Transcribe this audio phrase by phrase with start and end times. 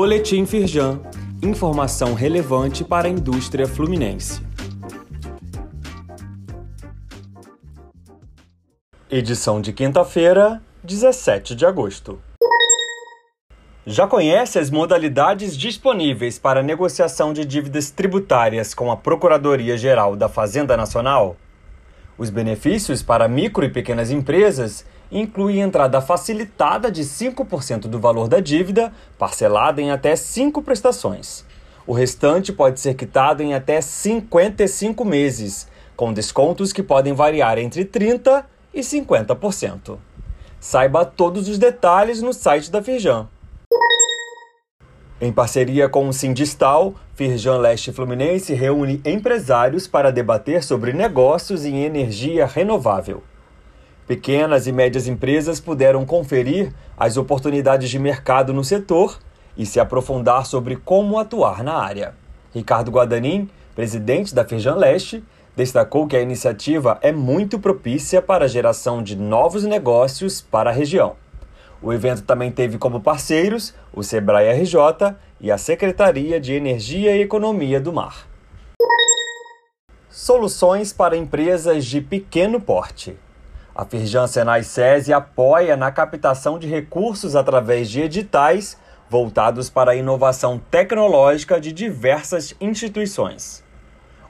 [0.00, 1.00] Boletim Firjan.
[1.42, 4.40] Informação relevante para a indústria fluminense.
[9.10, 12.20] Edição de quinta-feira, 17 de agosto.
[13.84, 20.76] Já conhece as modalidades disponíveis para negociação de dívidas tributárias com a Procuradoria-Geral da Fazenda
[20.76, 21.36] Nacional?
[22.18, 28.40] Os benefícios para micro e pequenas empresas incluem entrada facilitada de 5% do valor da
[28.40, 31.44] dívida, parcelada em até 5 prestações.
[31.86, 37.84] O restante pode ser quitado em até 55 meses, com descontos que podem variar entre
[37.84, 39.96] 30% e 50%.
[40.58, 43.28] Saiba todos os detalhes no site da Firjan.
[45.20, 51.82] Em parceria com o Sindistal, Firjan Leste Fluminense reúne empresários para debater sobre negócios em
[51.82, 53.24] energia renovável.
[54.06, 59.18] Pequenas e médias empresas puderam conferir as oportunidades de mercado no setor
[59.56, 62.14] e se aprofundar sobre como atuar na área.
[62.54, 65.24] Ricardo Guadanin, presidente da Firjan Leste,
[65.56, 70.72] destacou que a iniciativa é muito propícia para a geração de novos negócios para a
[70.72, 71.16] região.
[71.80, 77.22] O evento também teve como parceiros o Sebrae RJ e a Secretaria de Energia e
[77.22, 78.26] Economia do Mar.
[80.10, 83.16] Soluções para empresas de pequeno porte.
[83.74, 88.76] A Firjan Senai SESI apoia na captação de recursos através de editais
[89.08, 93.62] voltados para a inovação tecnológica de diversas instituições.